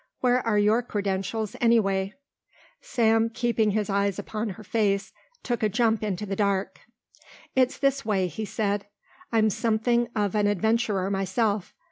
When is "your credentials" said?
0.57-1.55